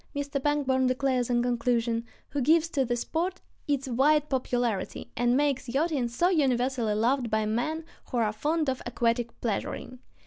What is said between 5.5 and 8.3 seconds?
yachting so universally loved by men who